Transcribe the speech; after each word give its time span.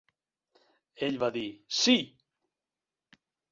Ell 1.09 1.19
va 1.25 1.29
dir 1.35 1.45
"Sí!". 1.83 1.95